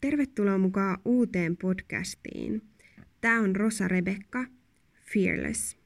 Tervetuloa 0.00 0.58
mukaan 0.58 0.98
uuteen 1.04 1.56
podcastiin. 1.56 2.62
Tämä 3.20 3.40
on 3.40 3.56
Rosa 3.56 3.88
Rebekka, 3.88 4.44
Fearless. 5.12 5.76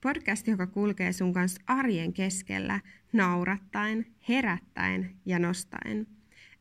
Podcast, 0.00 0.46
joka 0.46 0.66
kulkee 0.66 1.12
sun 1.12 1.32
kanssa 1.32 1.62
arjen 1.66 2.12
keskellä, 2.12 2.80
naurattaen, 3.12 4.06
herättäen 4.28 5.10
ja 5.26 5.38
nostaen. 5.38 6.06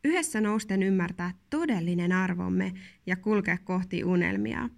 Yhdessä 0.03 0.41
nousten 0.41 0.83
ymmärtää 0.83 1.33
todellinen 1.49 2.11
arvomme 2.11 2.73
ja 3.05 3.15
kulkea 3.15 3.57
kohti 3.63 4.03
unelmia. 4.03 4.69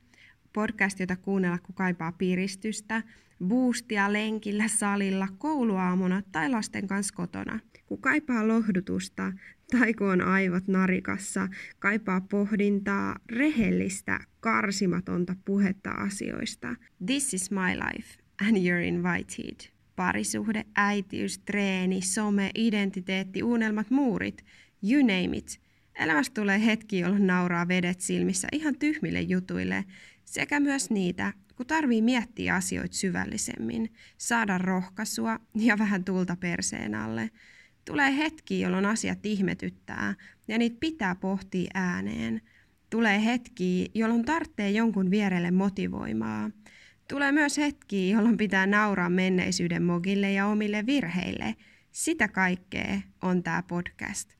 Podcast, 0.53 0.99
jota 0.99 1.15
kuunnella, 1.15 1.57
kun 1.57 1.75
kaipaa 1.75 2.11
piristystä, 2.11 3.03
boostia 3.47 4.13
lenkillä, 4.13 4.67
salilla, 4.67 5.27
kouluaamuna 5.37 6.21
tai 6.31 6.49
lasten 6.49 6.87
kanssa 6.87 7.13
kotona. 7.13 7.59
Kun 7.85 8.01
kaipaa 8.01 8.47
lohdutusta 8.47 9.33
tai 9.71 9.93
kun 9.93 10.09
on 10.09 10.21
aivot 10.21 10.67
narikassa, 10.67 11.47
kaipaa 11.79 12.21
pohdintaa, 12.21 13.15
rehellistä, 13.29 14.19
karsimatonta 14.39 15.35
puhetta 15.45 15.91
asioista. 15.91 16.75
This 17.05 17.33
is 17.33 17.51
my 17.51 17.75
life 17.75 18.19
and 18.47 18.57
you're 18.57 18.87
invited. 18.87 19.71
Parisuhde, 19.95 20.65
äitiys, 20.75 21.39
treeni, 21.39 22.01
some, 22.01 22.51
identiteetti, 22.55 23.43
unelmat, 23.43 23.89
muurit, 23.89 24.45
you 24.91 25.01
name 25.01 25.37
it. 25.37 25.68
Elämästä 25.99 26.33
tulee 26.33 26.65
hetki, 26.65 26.99
jolloin 26.99 27.27
nauraa 27.27 27.67
vedet 27.67 28.01
silmissä 28.01 28.47
ihan 28.51 28.75
tyhmille 28.79 29.21
jutuille, 29.21 29.85
sekä 30.25 30.59
myös 30.59 30.89
niitä, 30.89 31.33
kun 31.55 31.65
tarvii 31.65 32.01
miettiä 32.01 32.55
asioita 32.55 32.95
syvällisemmin, 32.95 33.93
saada 34.17 34.57
rohkaisua 34.57 35.39
ja 35.55 35.77
vähän 35.77 36.03
tulta 36.03 36.35
perseen 36.35 36.95
alle. 36.95 37.29
Tulee 37.85 38.17
hetki, 38.17 38.59
jolloin 38.59 38.85
asiat 38.85 39.25
ihmetyttää 39.25 40.15
ja 40.47 40.57
niitä 40.57 40.77
pitää 40.79 41.15
pohtia 41.15 41.71
ääneen. 41.73 42.41
Tulee 42.89 43.25
hetki, 43.25 43.91
jolloin 43.93 44.25
tarvitsee 44.25 44.71
jonkun 44.71 45.11
vierelle 45.11 45.51
motivoimaa. 45.51 46.51
Tulee 47.07 47.31
myös 47.31 47.57
hetki, 47.57 48.09
jolloin 48.09 48.37
pitää 48.37 48.67
nauraa 48.67 49.09
menneisyyden 49.09 49.83
mogille 49.83 50.31
ja 50.31 50.47
omille 50.47 50.85
virheille. 50.85 51.55
Sitä 51.91 52.27
kaikkea 52.27 53.01
on 53.21 53.43
tämä 53.43 53.63
podcast. 53.63 54.38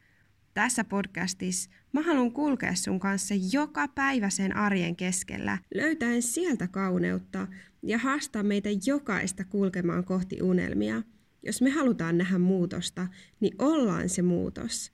Tässä 0.54 0.84
podcastissa 0.84 1.70
mä 1.94 2.02
haluan 2.02 2.32
kulkea 2.32 2.76
sun 2.76 3.00
kanssa 3.00 3.34
joka 3.52 3.88
päivä 3.88 4.30
sen 4.30 4.56
arjen 4.56 4.96
keskellä, 4.96 5.58
löytäen 5.76 6.22
sieltä 6.22 6.68
kauneutta 6.68 7.48
ja 7.84 7.98
haastaa 7.98 8.44
meitä 8.44 8.70
jokaista 8.86 9.44
kulkemaan 9.46 10.04
kohti 10.04 10.42
unelmia. 10.42 11.04
Jos 11.44 11.62
me 11.62 11.70
halutaan 11.70 12.18
nähdä 12.18 12.38
muutosta, 12.38 13.08
niin 13.40 13.56
ollaan 13.60 14.10
se 14.10 14.22
muutos. 14.22 14.92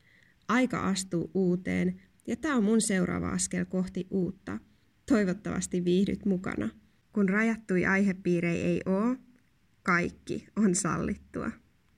Aika 0.48 0.80
astuu 0.80 1.32
uuteen 1.34 2.02
ja 2.28 2.36
tämä 2.36 2.56
on 2.56 2.64
mun 2.64 2.82
seuraava 2.82 3.30
askel 3.30 3.66
kohti 3.66 4.08
uutta. 4.10 4.60
Toivottavasti 5.06 5.86
viihdyt 5.86 6.26
mukana. 6.26 6.70
Kun 7.14 7.30
rajattui 7.30 7.86
aihepiirei 7.86 8.62
ei 8.62 8.82
oo, 8.86 9.16
kaikki 9.84 10.48
on 10.56 10.76
sallittua. 10.76 11.52